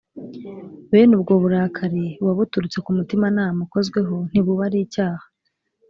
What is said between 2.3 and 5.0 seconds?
buturutse ku mutimanama ukozweho, ntibuba ari